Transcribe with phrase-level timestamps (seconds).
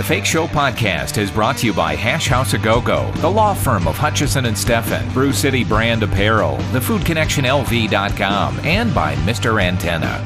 [0.00, 3.30] The Fake Show podcast is brought to you by Hash House A Go Go, the
[3.30, 9.62] law firm of Hutchison and Steffen, Brew City Brand Apparel, the thefoodconnectionlv.com, and by Mr.
[9.62, 10.24] Antenna.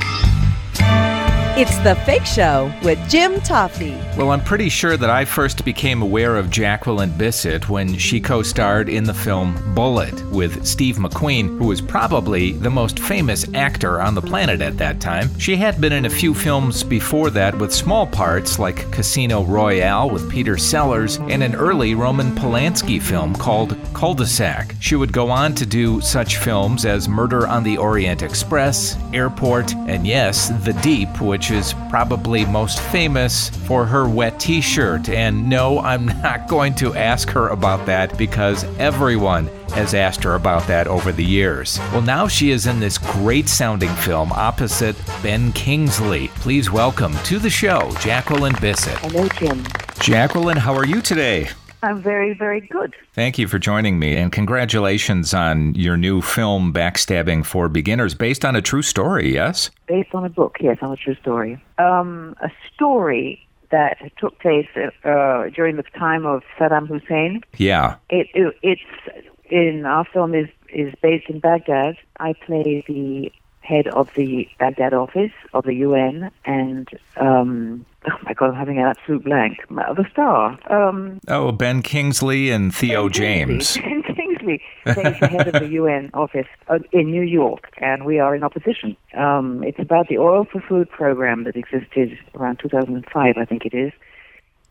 [1.57, 4.17] It's The Fake Show with Jim Tofte.
[4.17, 8.43] Well, I'm pretty sure that I first became aware of Jacqueline Bisset when she co
[8.43, 14.01] starred in the film Bullitt with Steve McQueen, who was probably the most famous actor
[14.01, 15.31] on the planet at that time.
[15.39, 20.11] She had been in a few films before that with small parts like Casino Royale
[20.11, 24.75] with Peter Sellers and an early Roman Polanski film called Cul de Sac.
[24.81, 29.73] She would go on to do such films as Murder on the Orient Express, Airport,
[29.87, 35.09] and yes, The Deep, which is probably most famous for her wet t shirt.
[35.09, 40.35] And no, I'm not going to ask her about that because everyone has asked her
[40.35, 41.79] about that over the years.
[41.93, 46.29] Well, now she is in this great sounding film opposite Ben Kingsley.
[46.37, 48.99] Please welcome to the show Jacqueline Bisset.
[48.99, 49.65] Hello, Jim.
[50.01, 51.49] Jacqueline, how are you today?
[51.85, 52.95] I'm very, very good.
[53.13, 58.45] Thank you for joining me, and congratulations on your new film, Backstabbing for Beginners, based
[58.45, 59.71] on a true story, yes?
[59.87, 61.63] Based on a book, yes, on a true story.
[61.79, 67.43] Um, a story that took place uh, during the time of Saddam Hussein.
[67.59, 67.97] Yeah.
[68.09, 71.97] It, it, it's in our film is is based in Baghdad.
[72.19, 78.35] I play the head of the Baghdad office of the UN, and um, oh my
[78.35, 79.59] God, I'm having an absolute blank.
[79.69, 80.59] The star.
[80.71, 83.75] Um, oh, Ben Kingsley and Theo ben James.
[83.75, 83.95] Kingsley.
[84.05, 88.35] Ben Kingsley the head of the UN office uh, in New York, and we are
[88.35, 88.97] in opposition.
[89.15, 93.75] Um, it's about the Oil for Food program that existed around 2005, I think it
[93.75, 93.93] is,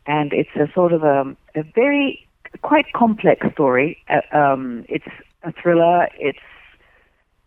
[0.06, 2.28] and it's a sort of a, a very
[2.62, 3.98] quite complex story.
[4.10, 5.08] Uh, um, it's
[5.44, 6.08] a thriller.
[6.20, 6.40] It's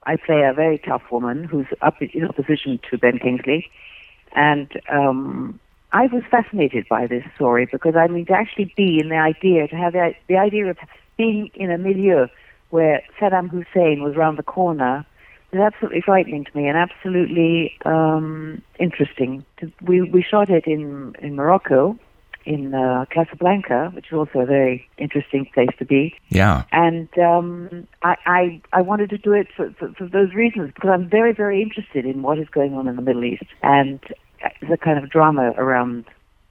[0.05, 3.71] I play a very tough woman who's up in opposition to Ben Kingsley,
[4.33, 5.59] and um,
[5.93, 9.69] I was fascinated by this story because I mean to actually be in the idea
[9.69, 10.77] to have the, the idea of
[11.17, 12.27] being in a milieu
[12.71, 15.07] where Saddam Hussein was around the corner
[15.53, 19.45] was absolutely frightening to me and absolutely um, interesting.
[19.81, 21.99] We we shot it in in Morocco
[22.47, 26.15] in uh, Casablanca, which is also a very interesting place to be.
[26.29, 26.63] Yeah.
[26.71, 30.91] And um, I, I, I wanted to do it for, for, for, those reasons because
[30.91, 33.99] I'm very, very interested in what is going on in the Middle East and
[34.69, 36.05] the kind of drama around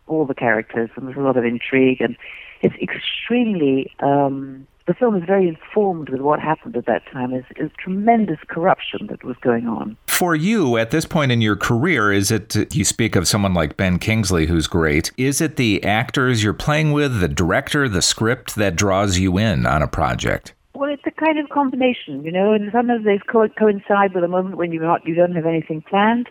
[0.07, 2.16] all the characters, and there's a lot of intrigue, and
[2.62, 3.91] it's extremely.
[4.00, 7.34] Um, the film is very informed with what happened at that time.
[7.34, 9.97] Is there's tremendous corruption that was going on.
[10.06, 13.78] For you, at this point in your career, is it, you speak of someone like
[13.78, 15.12] Ben Kingsley, who's great.
[15.18, 19.66] Is it the actors you're playing with, the director, the script that draws you in
[19.66, 20.53] on a project?
[20.74, 24.28] Well, it's a kind of combination, you know, and sometimes they co- coincide with a
[24.28, 26.29] moment when you're not, you don't have anything planned,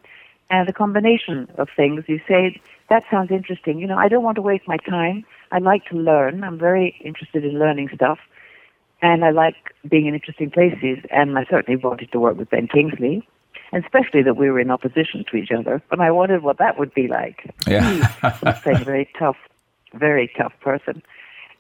[0.51, 2.05] and the combination of things.
[2.07, 2.61] You say,
[2.91, 3.79] that sounds interesting.
[3.79, 5.25] You know, I don't want to waste my time.
[5.53, 6.45] I like to learn.
[6.45, 8.19] I'm very interested in learning stuff
[9.05, 9.57] and I like
[9.89, 10.99] being in interesting places.
[11.11, 13.27] And I certainly wanted to work with Ben Kingsley,
[13.71, 15.83] and especially that we were in opposition to each other.
[15.91, 17.55] And I wondered what that would be like.
[17.67, 19.37] Yeah, he's a very tough,
[19.93, 21.03] very tough person,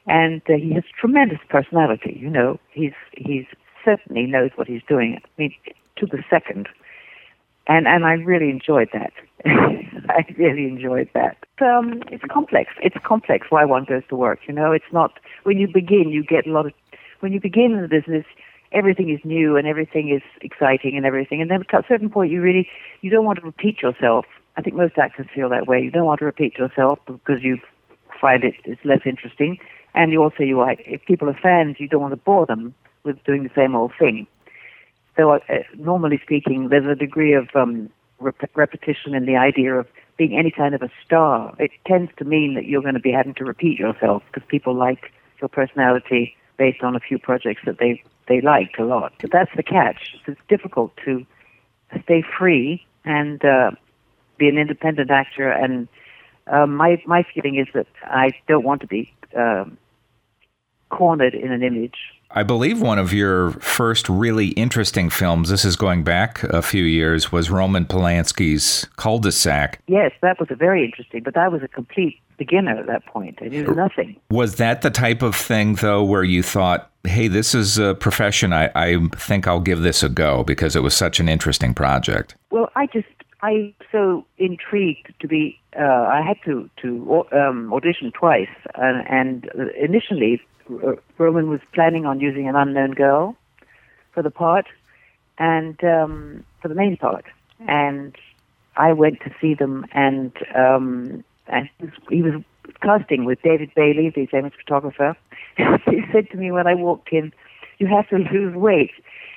[0.06, 2.18] and uh, he has tremendous personality.
[2.18, 3.44] You know, he's he's
[3.84, 5.18] certainly knows what he's doing.
[5.22, 5.54] I mean,
[5.96, 6.68] to the second.
[7.66, 9.12] And and I really enjoyed that.
[9.46, 11.36] I really enjoyed that.
[11.60, 12.70] Um, it's complex.
[12.82, 14.40] It's complex why one goes to work.
[14.46, 16.72] You know, it's not when you begin, you get a lot of
[17.20, 18.26] when you begin in the business,
[18.72, 21.40] everything is new and everything is exciting and everything.
[21.40, 22.68] And then at a certain point, you really
[23.00, 24.26] you don't want to repeat yourself.
[24.56, 25.80] I think most actors feel that way.
[25.80, 27.58] You don't want to repeat yourself because you
[28.20, 29.58] find it it's less interesting,
[29.94, 32.74] and you also you like if people are fans, you don't want to bore them
[33.04, 34.26] with doing the same old thing.
[35.16, 35.40] So uh,
[35.76, 39.86] normally speaking, there's a degree of um, rep- repetition in the idea of
[40.16, 41.54] being any kind of a star.
[41.58, 44.74] It tends to mean that you're going to be having to repeat yourself because people
[44.74, 49.12] like your personality based on a few projects that they they liked a lot.
[49.20, 50.16] But that's the catch.
[50.26, 51.26] It's difficult to
[52.04, 53.72] stay free and uh,
[54.38, 55.50] be an independent actor.
[55.50, 55.88] And
[56.46, 59.76] uh, my my feeling is that I don't want to be um,
[60.90, 61.98] cornered in an image.
[62.36, 66.82] I believe one of your first really interesting films, this is going back a few
[66.82, 69.80] years, was Roman Polanski's Cul-de-sac.
[69.86, 73.38] Yes, that was a very interesting, but that was a complete beginner at that point.
[73.40, 74.16] I knew nothing.
[74.32, 78.52] Was that the type of thing, though, where you thought, hey, this is a profession,
[78.52, 82.34] I, I think I'll give this a go because it was such an interesting project?
[82.50, 83.06] Well, I just,
[83.44, 89.50] I so intrigued to be, uh, I had to, to um, audition twice, and, and
[89.78, 90.40] initially
[91.18, 93.36] Roman was planning on using an unknown girl
[94.12, 94.64] for the part
[95.36, 97.26] and um, for the main part.
[97.68, 98.16] And
[98.76, 101.68] I went to see them, and um, and
[102.08, 102.42] he was
[102.82, 105.16] casting with David Bailey, the famous photographer.
[105.56, 107.32] he said to me when I walked in,
[107.78, 108.92] "You have to lose weight,"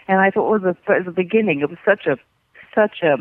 [0.08, 2.18] and I thought, well, the, the beginning, it was such a
[2.74, 3.18] such a,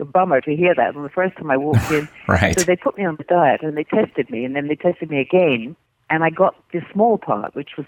[0.00, 0.94] a bummer to hear that.
[0.94, 2.58] And the first time I walked in, right.
[2.58, 5.10] so they put me on the diet and they tested me, and then they tested
[5.10, 5.76] me again,
[6.10, 7.86] and I got the small part, which was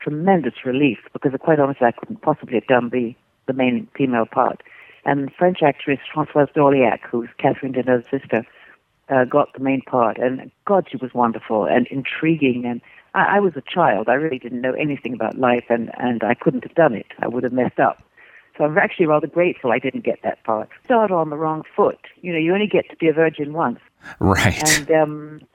[0.00, 3.14] tremendous relief because, quite honestly, I couldn't possibly have done the
[3.46, 4.62] the main female part.
[5.04, 8.46] And French actress Françoise Dorléac, who's Catherine Deneuve's sister,
[9.08, 10.18] uh, got the main part.
[10.18, 12.64] And God, she was wonderful and intriguing.
[12.64, 12.80] And
[13.14, 14.08] I, I was a child.
[14.08, 17.06] I really didn't know anything about life, and, and I couldn't have done it.
[17.18, 18.02] I would have messed up.
[18.56, 20.68] So I'm actually rather grateful I didn't get that part.
[20.84, 21.98] Start on the wrong foot.
[22.20, 23.78] You know, you only get to be a virgin once.
[24.18, 24.78] Right.
[24.78, 25.40] And um,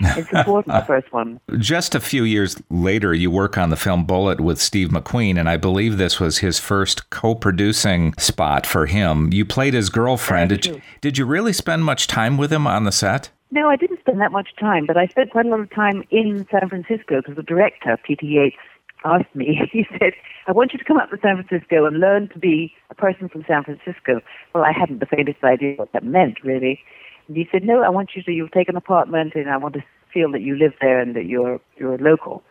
[0.00, 1.40] it's important, the first one.
[1.58, 5.48] Just a few years later, you work on the film Bullitt with Steve McQueen, and
[5.48, 9.32] I believe this was his first co producing spot for him.
[9.32, 10.50] You played his girlfriend.
[10.50, 13.30] Did you, did you really spend much time with him on the set?
[13.50, 16.04] No, I didn't spend that much time, but I spent quite a lot of time
[16.10, 18.56] in San Francisco because the director, Peter Yates,
[19.04, 20.12] asked me, he said,
[20.46, 23.28] I want you to come up to San Francisco and learn to be a person
[23.28, 24.20] from San Francisco.
[24.54, 26.80] Well, I hadn't the faintest idea what that meant, really.
[27.26, 29.74] And he said, No, I want you to, you'll take an apartment and I want
[29.74, 32.42] to feel that you live there and that you're, you're local.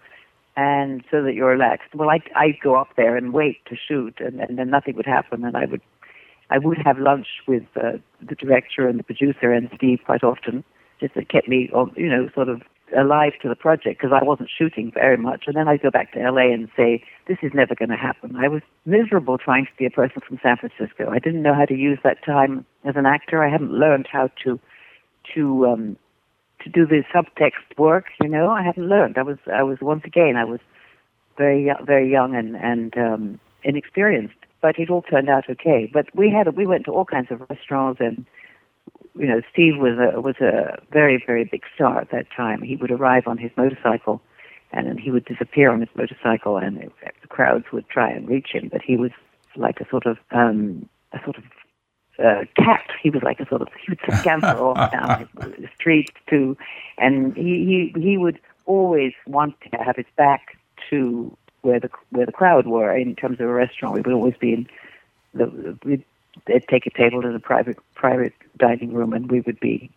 [0.55, 1.93] And so that you're relaxed.
[1.93, 5.05] Well, I, I'd go up there and wait to shoot and, and then nothing would
[5.05, 5.81] happen and I would,
[6.49, 7.97] I would have lunch with uh,
[8.27, 10.63] the director and the producer and Steve quite often.
[10.99, 12.61] Just it kept me, on you know, sort of
[12.95, 15.43] alive to the project because I wasn't shooting very much.
[15.47, 18.35] And then I'd go back to LA and say, this is never going to happen.
[18.37, 21.09] I was miserable trying to be a person from San Francisco.
[21.09, 23.43] I didn't know how to use that time as an actor.
[23.43, 24.59] I hadn't learned how to
[25.35, 25.97] to um,
[26.63, 28.05] to do the subtext work.
[28.21, 29.17] You know, I hadn't learned.
[29.17, 30.59] I was I was once again I was
[31.37, 34.35] very very young and and um, inexperienced.
[34.59, 35.89] But it all turned out okay.
[35.91, 38.25] But we had we went to all kinds of restaurants and
[39.19, 42.61] you know, Steve was a was a very very big star at that time.
[42.61, 44.21] He would arrive on his motorcycle,
[44.71, 46.77] and then he would disappear on his motorcycle, and
[47.21, 48.69] the crowds would try and reach him.
[48.71, 49.11] But he was
[49.55, 51.43] like a sort of um, a sort of
[52.23, 52.87] uh, cat.
[53.01, 56.57] He was like a sort of he would scamper off down the street too,
[56.97, 60.57] and he he he would always want to have his back
[60.89, 63.95] to where the where the crowd were in terms of a restaurant.
[63.95, 64.67] We would always be in
[65.33, 66.03] the we'd
[66.45, 69.89] they'd take a table to the private private dining room, and we would be.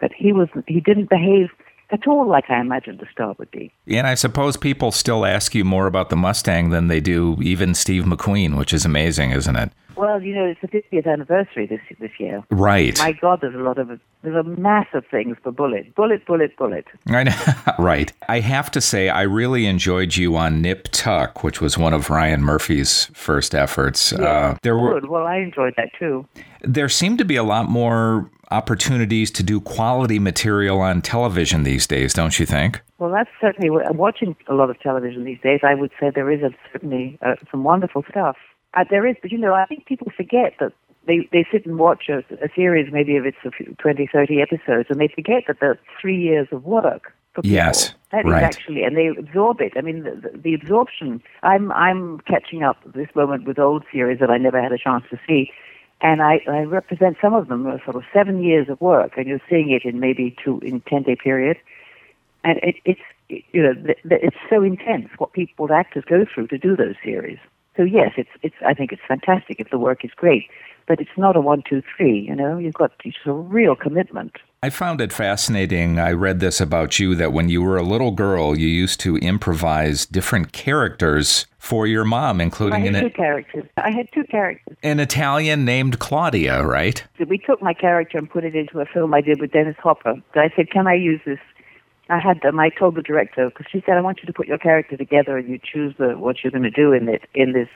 [0.00, 1.50] But he was he didn't behave
[1.90, 3.72] at all like I imagined a star would be.
[3.86, 7.74] And I suppose people still ask you more about the Mustang than they do even
[7.74, 9.72] Steve McQueen, which is amazing, isn't it?
[9.98, 12.44] Well, you know, it's the 50th anniversary this this year.
[12.50, 12.96] Right.
[12.98, 13.88] My God, there's a lot of
[14.22, 16.86] there's a mass of things for Bullitt, Bullitt, Bullitt, Bullitt.
[17.08, 17.34] I know.
[17.80, 18.12] right.
[18.28, 22.10] I have to say, I really enjoyed you on Nip Tuck, which was one of
[22.10, 24.12] Ryan Murphy's first efforts.
[24.12, 25.08] Yeah, uh, there were good.
[25.08, 26.26] Well, I enjoyed that too.
[26.62, 31.86] There seemed to be a lot more opportunities to do quality material on television these
[31.86, 32.80] days, don't you think?
[32.98, 33.70] Well, that's certainly.
[33.70, 37.34] Watching a lot of television these days, I would say there is a, certainly uh,
[37.50, 38.36] some wonderful stuff.
[38.74, 40.72] Uh, there is, but you know, I think people forget that
[41.06, 44.42] they, they sit and watch a, a series, maybe of it's a few, 20, 30
[44.42, 47.14] episodes, and they forget that there's three years of work.
[47.42, 48.42] Yes, that right.
[48.42, 49.74] is actually, and they absorb it.
[49.76, 51.22] I mean, the, the, the absorption.
[51.44, 54.78] I'm I'm catching up at this moment with old series that I never had a
[54.78, 55.52] chance to see,
[56.00, 59.26] and I, I represent some of them are sort of seven years of work, and
[59.26, 61.58] you're seeing it in maybe two in ten day period,
[62.42, 63.74] and it, it's you know
[64.10, 67.38] it's so intense what people actors go through to do those series.
[67.78, 68.56] So yes, it's it's.
[68.66, 70.50] I think it's fantastic if the work is great,
[70.88, 72.18] but it's not a one, two, three.
[72.28, 74.32] You know, you've got it's a real commitment.
[74.64, 76.00] I found it fascinating.
[76.00, 79.16] I read this about you that when you were a little girl, you used to
[79.18, 83.64] improvise different characters for your mom, including I had an, two characters.
[83.76, 84.76] I had two characters.
[84.82, 87.04] An Italian named Claudia, right?
[87.28, 90.14] We took my character and put it into a film I did with Dennis Hopper.
[90.34, 91.38] I said, "Can I use this
[92.08, 92.58] I had them.
[92.58, 95.36] I told the director because she said, "I want you to put your character together
[95.36, 97.68] and you choose the, what you're going to do in it in this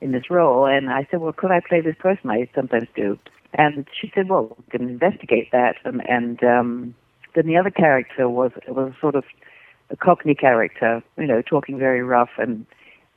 [0.00, 2.30] in this role." And I said, "Well, could I play this person?
[2.30, 3.18] I sometimes do."
[3.54, 6.94] And she said, "Well, we can investigate that." And, and um,
[7.34, 9.24] then the other character was was sort of
[9.90, 12.66] a Cockney character, you know, talking very rough and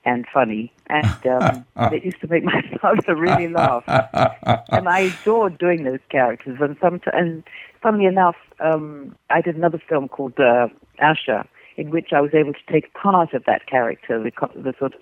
[0.03, 3.83] and funny, and um, it used to make my father really laugh.
[3.87, 6.57] and I adored doing those characters.
[6.59, 7.43] And some, and
[7.81, 10.67] funnily enough, um, I did another film called uh,
[10.99, 11.45] Asher,
[11.77, 15.01] in which I was able to take part of that character, the, the sort of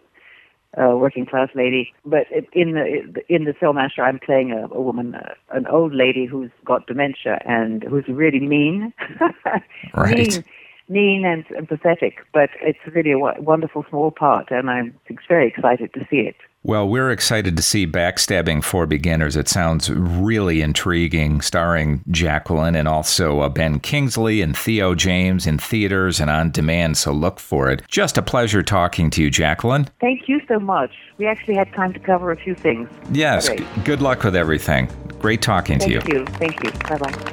[0.78, 1.94] uh, working class lady.
[2.06, 5.94] But in the in the film Asher, I'm playing a, a woman, uh, an old
[5.94, 8.94] lady who's got dementia and who's really mean,
[9.94, 10.18] right.
[10.18, 10.44] mean,
[10.90, 14.94] mean and, and pathetic, but it's really a w- wonderful small part, and I'm
[15.28, 16.36] very excited to see it.
[16.64, 19.38] Well, we're excited to see Backstabbing for Beginners.
[19.38, 25.58] It sounds really intriguing, starring Jacqueline and also uh, Ben Kingsley and Theo James in
[25.58, 27.82] theaters and on demand, so look for it.
[27.88, 29.88] Just a pleasure talking to you, Jacqueline.
[30.02, 30.92] Thank you so much.
[31.18, 32.90] We actually had time to cover a few things.
[33.12, 34.90] Yes, g- good luck with everything.
[35.20, 36.26] Great talking Thank to you.
[36.26, 36.62] Thank you.
[36.62, 36.72] Thank you.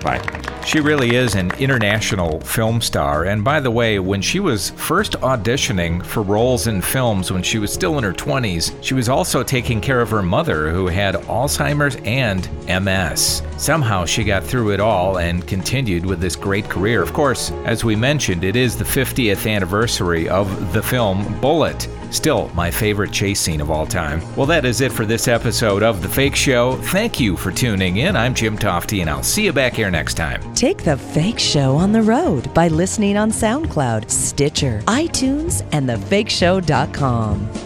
[0.02, 0.55] Bye bye.
[0.66, 3.26] She really is an international film star.
[3.26, 7.60] And by the way, when she was first auditioning for roles in films when she
[7.60, 11.14] was still in her 20s, she was also taking care of her mother who had
[11.14, 13.42] Alzheimer's and MS.
[13.58, 17.00] Somehow she got through it all and continued with this great career.
[17.00, 21.88] Of course, as we mentioned, it is the 50th anniversary of the film Bullitt.
[22.10, 24.22] Still, my favorite chase scene of all time.
[24.36, 26.76] Well, that is it for this episode of The Fake Show.
[26.76, 28.16] Thank you for tuning in.
[28.16, 30.54] I'm Jim Tofte, and I'll see you back here next time.
[30.56, 37.65] Take the fake show on the road by listening on SoundCloud, Stitcher, iTunes, and thefakeshow.com.